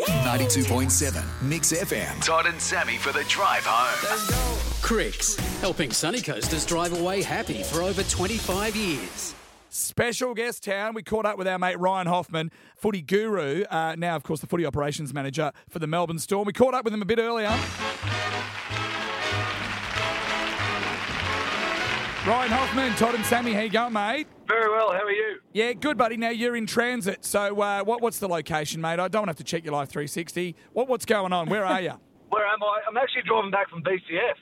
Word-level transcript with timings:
92.7 0.00 1.24
Mix 1.42 1.72
FM. 1.72 2.24
Todd 2.24 2.46
and 2.46 2.60
Sammy 2.60 2.96
for 2.96 3.12
the 3.12 3.24
drive 3.24 3.64
home. 3.64 4.82
Cricks, 4.82 5.36
helping 5.60 5.90
Sunny 5.90 6.20
Coasters 6.20 6.64
drive 6.64 6.98
away 6.98 7.22
happy 7.22 7.62
for 7.62 7.82
over 7.82 8.02
25 8.02 8.74
years. 8.74 9.34
Special 9.68 10.34
guest 10.34 10.64
town. 10.64 10.94
We 10.94 11.02
caught 11.02 11.24
up 11.24 11.38
with 11.38 11.48
our 11.48 11.58
mate 11.58 11.78
Ryan 11.78 12.06
Hoffman, 12.06 12.50
footy 12.76 13.00
guru, 13.00 13.64
uh, 13.64 13.94
now, 13.96 14.16
of 14.16 14.22
course, 14.22 14.40
the 14.40 14.46
footy 14.46 14.66
operations 14.66 15.14
manager 15.14 15.50
for 15.70 15.78
the 15.78 15.86
Melbourne 15.86 16.18
Storm. 16.18 16.46
We 16.46 16.52
caught 16.52 16.74
up 16.74 16.84
with 16.84 16.92
him 16.92 17.00
a 17.02 17.06
bit 17.06 17.18
earlier. 17.18 17.48
Ryan 22.26 22.52
Hoffman, 22.52 22.92
Todd 22.94 23.16
and 23.16 23.24
Sammy, 23.26 23.52
how 23.52 23.62
you 23.62 23.68
going, 23.70 23.92
mate? 23.92 24.28
Very 24.46 24.70
well. 24.70 24.92
How 24.92 25.02
are 25.02 25.10
you? 25.10 25.40
Yeah, 25.52 25.72
good, 25.72 25.98
buddy. 25.98 26.16
Now 26.16 26.30
you're 26.30 26.54
in 26.54 26.66
transit. 26.66 27.24
So, 27.24 27.60
uh, 27.60 27.82
what, 27.82 28.00
what's 28.00 28.20
the 28.20 28.28
location, 28.28 28.80
mate? 28.80 29.00
I 29.00 29.08
don't 29.08 29.26
have 29.26 29.34
to 29.38 29.44
check 29.44 29.64
your 29.64 29.72
Life 29.72 29.88
360. 29.88 30.54
What, 30.72 30.86
what's 30.86 31.04
going 31.04 31.32
on? 31.32 31.48
Where 31.48 31.66
are 31.66 31.80
you? 31.80 31.94
Where 32.28 32.46
am 32.46 32.62
I? 32.62 32.80
I'm 32.88 32.96
actually 32.96 33.22
driving 33.26 33.50
back 33.50 33.68
from 33.70 33.82
BCF. 33.82 34.36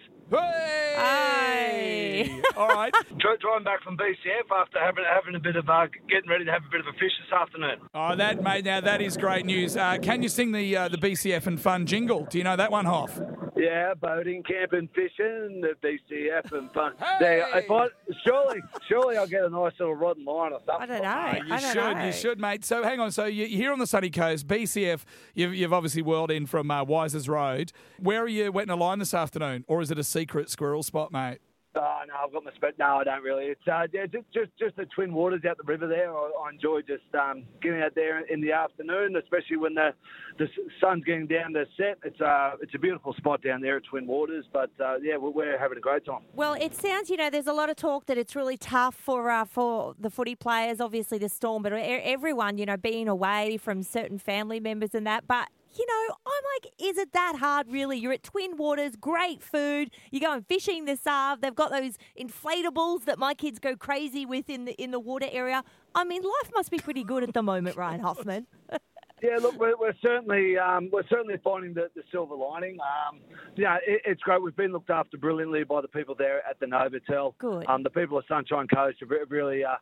Hey! 0.97 2.41
All 2.55 2.69
right. 2.69 2.93
Dri- 3.19 3.39
driving 3.41 3.65
back 3.65 3.83
from 3.83 3.97
BCF 3.97 4.51
after 4.55 4.79
having 4.79 5.05
having 5.13 5.35
a 5.35 5.41
bit 5.41 5.57
of 5.57 5.69
uh, 5.69 5.87
getting 6.09 6.29
ready 6.31 6.45
to 6.45 6.53
have 6.53 6.63
a 6.65 6.71
bit 6.71 6.81
of 6.81 6.87
a 6.87 6.93
fish 6.93 7.11
this 7.25 7.33
afternoon. 7.33 7.79
Oh, 7.95 8.15
that 8.15 8.41
mate. 8.43 8.65
Now 8.65 8.81
that 8.81 9.01
is 9.01 9.17
great 9.17 9.45
news. 9.45 9.77
Uh, 9.77 9.97
can 10.01 10.23
you 10.23 10.29
sing 10.29 10.53
the 10.53 10.77
uh, 10.77 10.89
the 10.89 10.99
BCF 10.99 11.49
and 11.49 11.61
Fun 11.61 11.85
jingle? 11.85 12.27
Do 12.31 12.39
you 12.39 12.45
know 12.45 12.55
that 12.55 12.71
one, 12.71 12.85
Hoff? 12.85 13.19
Yeah, 13.61 13.93
boating, 13.95 14.43
camping, 14.43 14.89
fishing, 14.95 15.61
the 15.61 15.75
BCF 15.83 16.51
and 16.53 16.73
fun. 16.73 16.95
Hey! 16.99 17.17
There, 17.21 17.59
if 17.59 17.71
I, 17.71 17.89
surely, 18.27 18.61
surely 18.89 19.17
I'll 19.19 19.27
get 19.27 19.45
a 19.45 19.51
nice 19.51 19.73
little 19.79 19.95
rod 19.95 20.17
and 20.17 20.25
line 20.25 20.53
or 20.53 20.61
something. 20.65 20.75
I 20.83 20.87
don't 20.87 21.03
know. 21.03 21.09
Uh, 21.09 21.35
you 21.45 21.49
don't 21.61 21.73
should, 21.75 21.97
know. 21.99 22.05
you 22.07 22.13
should, 22.13 22.41
mate. 22.41 22.65
So 22.65 22.83
hang 22.83 23.01
on. 23.01 23.13
So 23.13 23.27
you- 23.27 23.45
you're 23.45 23.59
here 23.61 23.73
on 23.73 23.79
the 23.79 23.87
sunny 23.87 24.09
coast, 24.11 24.47
BCF. 24.47 25.05
You've, 25.35 25.55
you've 25.55 25.73
obviously 25.75 26.01
whirled 26.03 26.31
in 26.31 26.47
from 26.47 26.71
uh, 26.71 26.85
Wisers 26.85 27.29
Road. 27.29 27.73
Where 27.99 28.23
are 28.23 28.29
you 28.29 28.51
wetting 28.51 28.71
a 28.71 28.77
line 28.77 28.99
this 28.99 29.13
afternoon, 29.13 29.65
or 29.69 29.83
is 29.83 29.91
it 29.91 29.99
a 29.99 30.05
secret 30.05 30.49
squirrel 30.49 30.83
spot, 30.83 31.13
mate? 31.13 31.39
Oh 31.77 32.01
no, 32.09 32.15
I've 32.25 32.33
got 32.33 32.45
my 32.45 32.51
spe- 32.53 32.79
No, 32.79 32.97
I 32.97 33.05
don't 33.05 33.23
really. 33.23 33.45
It's 33.45 33.69
uh, 33.69 33.87
yeah, 33.93 34.07
just, 34.07 34.25
just 34.35 34.51
just 34.59 34.77
the 34.77 34.87
Twin 34.87 35.15
Waters 35.15 35.43
out 35.49 35.57
the 35.57 35.63
river 35.63 35.87
there. 35.87 36.13
I, 36.13 36.31
I 36.45 36.51
enjoy 36.51 36.81
just 36.83 37.05
um, 37.15 37.45
getting 37.63 37.81
out 37.81 37.95
there 37.95 38.27
in 38.27 38.41
the 38.41 38.51
afternoon, 38.51 39.15
especially 39.15 39.57
when 39.57 39.75
the 39.75 39.91
the 40.39 40.49
sun's 40.81 41.05
getting 41.05 41.29
down 41.29 41.53
to 41.53 41.65
set. 41.77 41.99
It's 42.05 42.21
uh, 42.21 42.53
it's 42.61 42.75
a 42.75 42.79
beautiful 42.79 43.15
spot 43.15 43.43
down 43.43 43.61
there 43.61 43.77
at 43.77 43.85
Twin 43.85 44.09
Waters. 44.09 44.47
But 44.53 44.71
uh, 44.85 44.97
yeah, 45.01 45.17
we're, 45.17 45.31
we're 45.31 45.59
having 45.59 45.79
a 45.79 45.81
great 45.81 46.05
time. 46.05 46.23
Well, 46.35 46.55
it 46.55 46.75
sounds, 46.75 47.09
you 47.09 47.17
know, 47.17 47.31
there's 47.31 47.47
a 47.47 47.53
lot 47.53 47.71
of 47.71 47.77
talk 47.77 48.07
that 48.07 48.19
it's 48.19 48.35
really 48.35 48.57
tough 48.57 48.97
for 48.97 49.31
uh, 49.31 49.45
for 49.45 49.95
the 49.97 50.11
footy 50.11 50.35
players, 50.35 50.81
obviously 50.81 51.19
the 51.19 51.29
Storm, 51.29 51.63
but 51.63 51.73
everyone, 51.73 52.59
you 52.59 52.67
know, 52.67 52.77
being 52.77 53.07
away 53.07 53.59
from 53.59 53.85
certain 53.85 54.19
family 54.19 54.59
members 54.59 54.93
and 54.93 55.07
that. 55.07 55.29
But 55.29 55.49
you 55.77 55.87
know, 55.87 56.15
I'm 56.27 56.43
like, 56.55 56.73
is 56.81 56.99
it 56.99 57.13
that 57.13 57.37
hard, 57.39 57.69
really? 57.71 57.99
You're 57.99 58.13
at 58.13 58.23
Twin 58.23 58.57
Waters, 58.57 58.97
great 58.97 59.43
food. 59.43 59.91
You're 60.11 60.29
going 60.29 60.43
fishing 60.43 60.85
this 60.85 61.07
Arv. 61.07 61.41
They've 61.41 61.55
got 61.55 61.71
those 61.71 61.97
inflatables 62.19 63.05
that 63.05 63.19
my 63.19 63.35
kids 63.35 63.59
go 63.59 63.77
crazy 63.77 64.27
with 64.27 64.51
in 64.51 64.65
the 64.65 64.73
in 64.83 64.91
the 64.91 65.01
water 65.01 65.29
area. 65.31 65.63
I 65.95 66.05
mean, 66.05 66.23
life 66.23 66.51
must 66.55 66.71
be 66.71 66.79
pretty 66.79 67.05
good 67.05 67.23
at 67.23 67.35
the 67.35 67.43
moment, 67.43 67.77
Ryan 67.77 68.01
Hoffman. 68.01 68.47
Yeah, 69.23 69.37
look, 69.41 69.59
we're, 69.59 69.77
we're 69.77 69.95
certainly 70.03 70.57
um, 70.57 70.89
we're 70.93 71.07
certainly 71.09 71.37
finding 71.45 71.75
the, 71.75 71.91
the 71.95 72.03
silver 72.11 72.35
lining. 72.35 72.79
Um, 72.81 73.21
yeah, 73.57 73.77
it, 73.87 74.03
it's 74.07 74.23
great. 74.23 74.43
We've 74.43 74.57
been 74.57 74.73
looked 74.73 74.91
after 74.91 75.19
brilliantly 75.19 75.65
by 75.65 75.81
the 75.83 75.89
people 75.89 76.15
there 76.17 76.39
at 76.49 76.59
the 76.59 76.67
Novotel. 76.67 77.35
Good. 77.39 77.67
Um, 77.69 77.83
the 77.83 77.91
people 77.91 78.17
of 78.17 78.25
Sunshine 78.29 78.67
Coast 78.69 78.99
have 79.01 79.11
really 79.31 79.63
uh, 79.65 79.75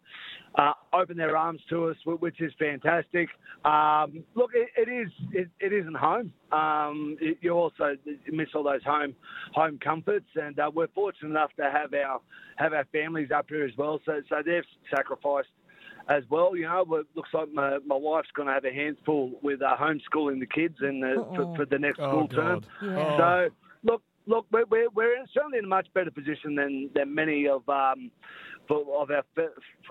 uh, 0.61 0.73
opened 0.93 1.21
their 1.21 1.37
arms 1.37 1.61
to 1.71 1.87
us, 1.87 1.97
which 2.05 2.41
is 2.41 2.53
fantastic. 2.59 3.29
Um, 3.65 4.25
look, 4.35 4.51
it, 4.55 4.71
it 4.77 4.91
is 4.91 5.09
it, 5.33 5.49
it 5.61 5.73
isn't 5.73 5.97
home. 5.97 6.33
Um, 6.53 7.17
it- 7.21 7.39
you 7.41 7.53
also 7.53 7.97
miss 8.33 8.49
all 8.55 8.65
those 8.65 8.83
home 8.85 9.15
home 9.55 9.79
comforts, 9.83 10.27
and 10.35 10.59
uh, 10.59 10.71
we're 10.75 10.89
fortunate 10.89 11.31
enough 11.31 11.51
to 11.57 11.71
have 11.71 11.95
our 11.95 12.21
have 12.57 12.73
our 12.73 12.87
families 12.91 13.29
up 13.35 13.47
here 13.49 13.65
as 13.65 13.77
well. 13.77 14.01
So 14.05 14.21
so 14.29 14.37
they've 14.45 14.65
sacrificed 14.91 15.49
as 16.09 16.23
well. 16.31 16.57
You 16.57 16.63
know, 16.65 16.85
it 16.97 17.07
looks 17.15 17.31
like 17.33 17.53
my, 17.53 17.79
my 17.87 17.97
wife's 17.97 18.31
going 18.35 18.49
to 18.49 18.55
have 18.55 18.65
a 18.65 18.73
handful 18.73 19.33
with 19.43 19.61
uh, 19.63 19.77
homeschooling 19.77 20.41
the 20.41 20.47
kids 20.47 20.77
and 20.81 21.03
the, 21.03 21.15
for, 21.37 21.57
for 21.57 21.67
the 21.67 21.79
next 21.79 21.99
Oh, 22.01 22.09
school 22.11 22.29
term. 22.29 22.61
God. 22.61 22.67
Yeah. 22.83 23.17
So 23.19 23.49
look, 23.85 24.03
look, 24.27 24.47
we're, 24.51 24.65
we're, 24.71 24.89
we're 24.91 25.17
in- 25.19 25.27
certainly 25.35 25.59
in 25.59 25.65
a 25.65 25.69
much 25.69 25.87
better 25.95 26.11
position 26.11 26.55
than, 26.55 26.91
than 26.95 27.15
many 27.15 27.47
of 27.47 27.69
um, 27.69 28.11
for- 28.11 28.58
of 28.71 29.11
our 29.11 29.25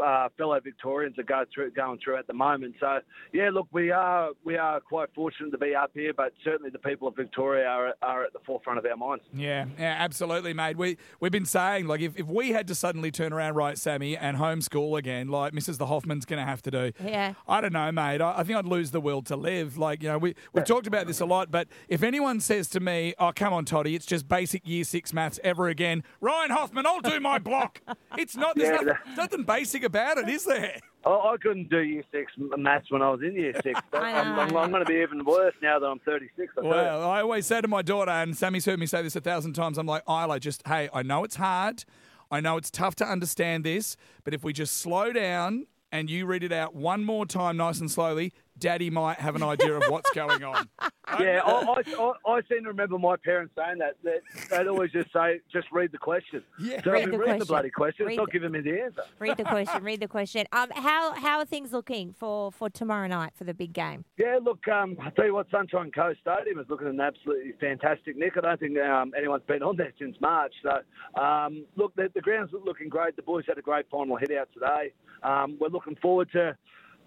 uh, 0.03 0.29
fellow 0.37 0.59
Victorians 0.59 1.17
are 1.17 1.23
go 1.23 1.43
through, 1.53 1.71
going 1.71 1.99
through 2.03 2.17
at 2.17 2.27
the 2.27 2.33
moment. 2.33 2.75
So 2.79 2.99
yeah, 3.33 3.49
look, 3.51 3.67
we 3.71 3.91
are 3.91 4.29
we 4.43 4.57
are 4.57 4.79
quite 4.79 5.09
fortunate 5.15 5.51
to 5.51 5.57
be 5.57 5.75
up 5.75 5.91
here, 5.93 6.13
but 6.13 6.33
certainly 6.43 6.69
the 6.69 6.79
people 6.79 7.07
of 7.07 7.15
Victoria 7.15 7.67
are, 7.67 7.93
are 8.01 8.23
at 8.23 8.33
the 8.33 8.39
forefront 8.45 8.79
of 8.79 8.85
our 8.85 8.97
minds. 8.97 9.23
Yeah, 9.33 9.65
yeah, 9.77 9.95
absolutely, 9.99 10.53
mate. 10.53 10.77
We 10.77 10.97
we've 11.19 11.31
been 11.31 11.45
saying 11.45 11.87
like 11.87 12.01
if, 12.01 12.17
if 12.17 12.27
we 12.27 12.49
had 12.49 12.67
to 12.67 12.75
suddenly 12.75 13.11
turn 13.11 13.33
around, 13.33 13.55
right, 13.55 13.77
Sammy, 13.77 14.15
and 14.17 14.37
homeschool 14.37 14.97
again, 14.97 15.27
like 15.29 15.53
Mrs. 15.53 15.77
the 15.77 15.87
Hoffman's 15.87 16.25
going 16.25 16.39
to 16.39 16.45
have 16.45 16.61
to 16.63 16.71
do. 16.71 16.91
Yeah. 17.03 17.33
I 17.47 17.61
don't 17.61 17.73
know, 17.73 17.91
mate. 17.91 18.21
I, 18.21 18.39
I 18.39 18.43
think 18.43 18.57
I'd 18.57 18.65
lose 18.65 18.91
the 18.91 19.01
will 19.01 19.21
to 19.23 19.35
live. 19.35 19.77
Like 19.77 20.03
you 20.03 20.09
know, 20.09 20.17
we 20.17 20.35
we've 20.53 20.65
talked 20.65 20.87
about 20.87 21.07
this 21.07 21.19
a 21.19 21.25
lot, 21.25 21.51
but 21.51 21.67
if 21.87 22.03
anyone 22.03 22.39
says 22.39 22.67
to 22.69 22.79
me, 22.79 23.13
"Oh, 23.19 23.31
come 23.35 23.53
on, 23.53 23.65
Toddy, 23.65 23.95
it's 23.95 24.05
just 24.05 24.27
basic 24.27 24.67
year 24.67 24.83
six 24.83 25.13
maths 25.13 25.39
ever 25.43 25.67
again," 25.67 26.03
Ryan 26.21 26.51
Hoffman, 26.51 26.85
I'll 26.85 27.01
do 27.01 27.19
my 27.19 27.39
block. 27.39 27.81
It's 28.17 28.35
not. 28.35 28.57
There's 28.67 28.85
nothing, 28.85 29.15
nothing 29.15 29.43
basic 29.43 29.83
about 29.83 30.17
it, 30.17 30.29
is 30.29 30.45
there? 30.45 30.79
I, 31.05 31.09
I 31.09 31.35
couldn't 31.41 31.69
do 31.69 31.79
year 31.79 32.03
six 32.11 32.31
maths 32.37 32.91
when 32.91 33.01
I 33.01 33.09
was 33.09 33.21
in 33.21 33.33
year 33.33 33.53
six. 33.63 33.79
I'm, 33.93 34.39
I'm. 34.39 34.57
I'm 34.57 34.71
going 34.71 34.83
to 34.83 34.89
be 34.89 35.01
even 35.01 35.23
worse 35.23 35.53
now 35.61 35.79
that 35.79 35.85
I'm 35.85 35.99
36. 35.99 36.53
I. 36.57 36.61
Well, 36.61 37.09
I 37.09 37.21
always 37.21 37.45
say 37.45 37.61
to 37.61 37.67
my 37.67 37.81
daughter, 37.81 38.11
and 38.11 38.37
Sammy's 38.37 38.65
heard 38.65 38.79
me 38.79 38.85
say 38.85 39.01
this 39.01 39.15
a 39.15 39.21
thousand 39.21 39.53
times, 39.53 39.77
I'm 39.77 39.87
like, 39.87 40.03
Isla, 40.07 40.39
just, 40.39 40.67
hey, 40.67 40.89
I 40.93 41.03
know 41.03 41.23
it's 41.23 41.35
hard. 41.35 41.85
I 42.29 42.41
know 42.41 42.57
it's 42.57 42.69
tough 42.69 42.95
to 42.95 43.05
understand 43.05 43.63
this, 43.63 43.95
but 44.23 44.33
if 44.33 44.43
we 44.43 44.51
just 44.51 44.77
slow 44.77 45.13
down 45.13 45.67
and 45.91 46.09
you 46.09 46.25
read 46.25 46.43
it 46.43 46.51
out 46.51 46.75
one 46.75 47.05
more 47.05 47.25
time 47.25 47.55
nice 47.57 47.79
and 47.79 47.89
slowly, 47.89 48.33
Daddy 48.59 48.89
might 48.89 49.19
have 49.19 49.35
an 49.35 49.43
idea 49.43 49.75
of 49.75 49.83
what's 49.89 50.09
going 50.11 50.43
on. 50.43 50.67
Yeah, 51.21 51.39
I, 51.45 51.51
I, 51.51 51.81
I, 52.27 52.31
I 52.33 52.41
seem 52.51 52.63
to 52.63 52.67
remember 52.67 52.99
my 52.99 53.15
parents 53.15 53.53
saying 53.57 53.77
that. 53.77 53.95
that 54.03 54.19
they'd 54.49 54.67
always 54.67 54.91
just 54.91 55.11
say, 55.13 55.39
just 55.49 55.67
read 55.71 55.93
the 55.93 55.97
question. 55.97 56.43
Yeah. 56.59 56.81
So 56.83 56.91
Read 56.91 57.03
I 57.03 57.05
mean, 57.05 57.11
the 57.11 57.17
read 57.17 57.23
question. 57.27 57.39
the 57.39 57.45
bloody 57.45 57.69
question. 57.69 58.05
Read 58.07 58.11
it's 58.15 58.17
not 58.17 58.25
the- 58.27 58.31
giving 58.33 58.51
me 58.51 58.59
the 58.59 58.81
answer. 58.81 59.03
read 59.17 59.37
the 59.37 59.43
question. 59.45 59.83
Read 59.85 60.01
the 60.01 60.09
question. 60.09 60.45
Um, 60.51 60.69
how 60.75 61.13
how 61.13 61.39
are 61.39 61.45
things 61.45 61.71
looking 61.71 62.11
for 62.11 62.51
for 62.51 62.69
tomorrow 62.69 63.07
night 63.07 63.31
for 63.37 63.45
the 63.45 63.53
big 63.53 63.71
game? 63.71 64.03
Yeah, 64.17 64.39
look, 64.43 64.67
um, 64.67 64.97
I'll 65.01 65.11
tell 65.11 65.25
you 65.25 65.33
what, 65.33 65.49
Sunshine 65.49 65.91
Coast 65.91 66.19
Stadium 66.19 66.59
is 66.59 66.65
looking 66.69 66.87
an 66.87 66.99
absolutely 66.99 67.53
fantastic 67.57 68.17
nick. 68.17 68.33
I 68.37 68.41
don't 68.41 68.59
think 68.59 68.77
um, 68.77 69.13
anyone's 69.17 69.43
been 69.47 69.63
on 69.63 69.77
there 69.77 69.93
since 69.97 70.17
March. 70.19 70.53
So, 70.61 71.21
um, 71.21 71.63
look, 71.77 71.95
the, 71.95 72.09
the 72.13 72.21
ground's 72.21 72.51
looking 72.65 72.89
great. 72.89 73.15
The 73.15 73.21
boys 73.21 73.45
had 73.47 73.57
a 73.57 73.61
great 73.61 73.89
final 73.89 74.17
hit 74.17 74.31
out 74.37 74.49
today. 74.53 74.91
Um, 75.23 75.57
we're 75.57 75.69
looking 75.69 75.95
forward 76.01 76.29
to 76.33 76.57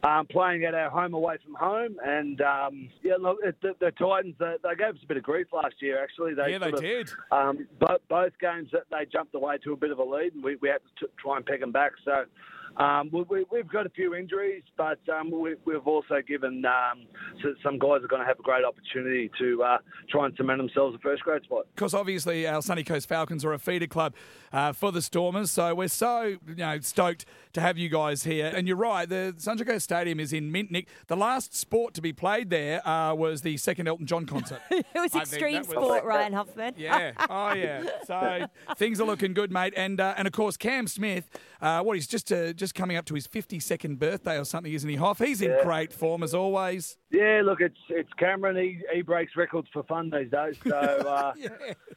um, 0.03 0.27
playing 0.27 0.65
at 0.65 0.75
our 0.75 0.91
home 0.91 1.15
away 1.15 1.37
from 1.45 1.55
home. 1.55 1.97
And, 2.05 2.41
um, 2.41 2.89
yeah, 3.03 3.17
look, 3.21 3.39
it, 3.45 3.57
the, 3.61 3.75
the 3.81 3.91
Titans, 3.93 4.35
they, 4.39 4.57
they 4.63 4.75
gave 4.77 4.95
us 4.95 5.01
a 5.03 5.07
bit 5.07 5.17
of 5.17 5.23
grief 5.23 5.49
last 5.53 5.75
year, 5.81 6.03
actually. 6.03 6.35
They 6.35 6.53
Yeah, 6.53 6.59
they 6.59 6.73
of- 6.73 6.81
did. 6.81 7.11
Um, 7.31 7.67
both, 7.79 8.01
both 8.09 8.33
games 8.41 8.71
that 8.73 8.85
they 8.91 9.07
jumped 9.13 9.35
away 9.35 9.59
to 9.59 9.73
a 9.73 9.77
bit 9.77 9.91
of 9.91 9.99
a 9.99 10.05
lead, 10.05 10.35
and 10.35 10.43
we, 10.43 10.57
we 10.57 10.69
had 10.69 10.81
to 10.99 11.07
t- 11.07 11.13
try 11.19 11.37
and 11.37 11.45
peg 11.45 11.61
them 11.61 11.73
back. 11.73 11.93
So 12.05 12.25
um, 12.77 13.11
we, 13.13 13.23
we, 13.29 13.45
we've 13.51 13.69
got 13.69 13.87
a 13.87 13.91
few 13.91 14.15
injuries, 14.15 14.63
but 14.77 14.99
um, 15.09 15.31
we, 15.31 15.55
we've 15.65 15.87
also 15.87 16.17
given 16.27 16.65
um, 16.65 17.03
so 17.43 17.55
some 17.63 17.79
guys 17.79 18.03
are 18.03 18.09
going 18.09 18.23
to 18.23 18.27
have 18.27 18.39
a 18.39 18.43
great 18.43 18.65
opportunity 18.65 19.31
to 19.39 19.63
uh, 19.63 19.79
try 20.09 20.27
and 20.27 20.35
cement 20.37 20.59
themselves 20.59 20.95
a 20.95 20.99
first 20.99 21.23
grade 21.23 21.43
spot. 21.43 21.67
Because 21.75 21.95
obviously 21.95 22.47
our 22.47 22.63
Sunny 22.63 22.85
Coast 22.85 23.09
Falcons 23.09 23.45
are 23.45 23.53
a 23.53 23.59
feeder 23.59 23.87
club 23.87 24.15
uh, 24.53 24.73
for 24.73 24.93
the 24.93 25.03
Stormers, 25.03 25.51
so 25.51 25.75
we're 25.75 25.89
so 25.89 26.23
you 26.47 26.55
know 26.57 26.79
stoked 26.81 27.25
to 27.53 27.61
have 27.61 27.77
you 27.79 27.89
guys 27.89 28.25
here. 28.25 28.47
And 28.55 28.67
you're 28.69 28.77
right, 28.77 29.09
the 29.09 29.35
Sunshine 29.37 29.67
Coast 29.67 29.85
Stadium 29.85 30.21
is 30.21 30.33
in 30.33 30.51
mint 30.53 30.71
nick. 30.71 30.89
The 31.09 31.17
last 31.17 31.55
sport 31.55 31.95
to 31.95 32.01
be 32.01 32.13
played 32.13 32.51
there 32.51 32.87
uh, 32.89 33.15
was 33.15 33.43
the 33.43 33.57
second 33.57 33.89
Elton 33.89 34.07
John 34.07 34.27
concert. 34.27 34.61
It 34.71 34.99
was 34.99 35.15
I 35.15 35.21
extreme 35.21 35.59
was- 35.59 35.69
sport, 35.69 36.05
Ryan 36.05 36.33
Hoffman. 36.33 36.75
Yeah. 36.77 37.13
Oh, 37.29 37.53
yeah. 37.55 37.85
So 38.07 38.47
things 38.77 39.01
are 39.01 39.05
looking 39.07 39.35
good, 39.35 39.51
mate. 39.53 39.73
And 39.77 40.01
uh, 40.01 40.15
and 40.17 40.27
of 40.27 40.33
course, 40.33 40.57
Cam 40.57 40.87
Smith, 40.87 41.31
uh, 41.61 41.83
what 41.83 41.95
he's 41.97 42.07
just 42.07 42.33
uh, 42.33 42.53
just 42.61 42.75
coming 42.75 42.97
up 42.97 43.07
to 43.07 43.15
his 43.15 43.27
52nd 43.27 43.99
birthday 43.99 44.39
or 44.39 44.45
something, 44.45 44.73
isn't 44.73 44.89
he? 44.89 44.97
Hoff. 44.97 45.19
He's 45.19 45.41
in 45.43 45.57
great 45.65 45.93
form 45.93 46.23
as 46.23 46.35
always. 46.35 46.99
Yeah, 47.11 47.41
look, 47.45 47.61
it's 47.61 47.79
it's 47.89 48.13
Cameron. 48.19 48.57
He, 48.57 48.79
he 48.95 49.03
breaks 49.03 49.35
records 49.35 49.67
for 49.73 49.83
fun 49.85 50.11
these 50.11 50.31
days. 50.31 50.57
So, 50.65 50.77
uh, 50.77 51.33
Yeah. 51.37 51.49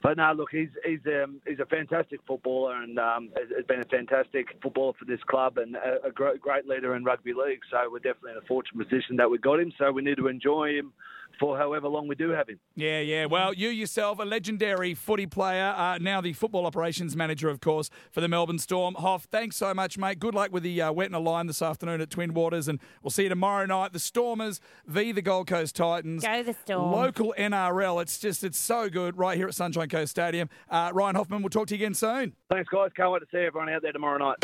but 0.01 0.17
no, 0.17 0.31
look, 0.33 0.49
he's 0.51 0.69
he's 0.85 1.01
um, 1.05 1.41
he's 1.45 1.59
a 1.59 1.65
fantastic 1.65 2.21
footballer 2.25 2.81
and 2.81 2.97
um, 2.97 3.29
has, 3.37 3.49
has 3.55 3.65
been 3.65 3.81
a 3.81 3.85
fantastic 3.85 4.47
footballer 4.63 4.93
for 4.97 5.05
this 5.05 5.19
club 5.29 5.57
and 5.57 5.75
a, 5.75 6.07
a 6.07 6.11
great, 6.11 6.41
great 6.41 6.65
leader 6.67 6.95
in 6.95 7.03
rugby 7.03 7.33
league. 7.33 7.59
So 7.69 7.77
we're 7.91 7.99
definitely 7.99 8.31
in 8.31 8.37
a 8.37 8.47
fortunate 8.47 8.89
position 8.89 9.17
that 9.17 9.29
we 9.29 9.37
got 9.37 9.59
him. 9.59 9.71
So 9.77 9.91
we 9.91 10.01
need 10.01 10.17
to 10.17 10.27
enjoy 10.27 10.69
him 10.77 10.93
for 11.39 11.57
however 11.57 11.87
long 11.87 12.07
we 12.07 12.15
do 12.15 12.29
have 12.29 12.47
him. 12.47 12.59
Yeah, 12.75 12.99
yeah. 12.99 13.25
Well, 13.25 13.53
you 13.53 13.69
yourself, 13.69 14.19
a 14.19 14.23
legendary 14.23 14.93
footy 14.93 15.25
player, 15.25 15.73
uh, 15.75 15.97
now 15.99 16.21
the 16.21 16.33
football 16.33 16.65
operations 16.65 17.15
manager, 17.15 17.49
of 17.49 17.59
course, 17.59 17.89
for 18.11 18.21
the 18.21 18.27
Melbourne 18.27 18.59
Storm. 18.59 18.95
Hoff, 18.95 19.25
thanks 19.25 19.55
so 19.57 19.73
much, 19.73 19.97
mate. 19.97 20.19
Good 20.19 20.35
luck 20.35 20.51
with 20.51 20.63
the 20.63 20.81
uh, 20.81 20.91
wet 20.91 21.07
and 21.07 21.15
a 21.15 21.19
line 21.19 21.47
this 21.47 21.61
afternoon 21.61 22.01
at 22.01 22.09
Twin 22.09 22.33
Waters, 22.33 22.67
and 22.67 22.79
we'll 23.01 23.11
see 23.11 23.23
you 23.23 23.29
tomorrow 23.29 23.65
night. 23.65 23.93
The 23.93 23.99
Stormers 23.99 24.59
v 24.85 25.11
the 25.11 25.21
Gold 25.21 25.47
Coast 25.47 25.75
Titans. 25.75 26.23
Go 26.23 26.43
the 26.43 26.53
Storm. 26.53 26.91
Local 26.91 27.33
NRL. 27.37 28.01
It's 28.01 28.19
just, 28.19 28.43
it's 28.43 28.59
so 28.59 28.89
good 28.89 29.17
right 29.17 29.37
here 29.37 29.47
at 29.47 29.55
Sunshine 29.55 29.89
Coast 29.89 30.11
Stadium. 30.11 30.49
Uh, 30.69 30.91
Ryan 30.93 31.15
Hoffman, 31.15 31.41
we'll 31.41 31.49
talk 31.49 31.67
to 31.67 31.75
you 31.75 31.83
again 31.83 31.93
soon. 31.93 32.33
Thanks, 32.49 32.69
guys. 32.69 32.91
Can't 32.95 33.11
wait 33.11 33.19
to 33.19 33.25
see 33.31 33.39
everyone 33.39 33.69
out 33.69 33.81
there 33.81 33.91
tomorrow 33.91 34.17
night. 34.17 34.37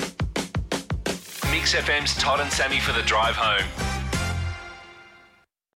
Mix 1.52 1.74
FM's 1.74 2.16
Todd 2.16 2.40
and 2.40 2.52
Sammy 2.52 2.80
for 2.80 2.94
the 2.94 3.02
drive 3.04 3.36
home. 3.36 3.89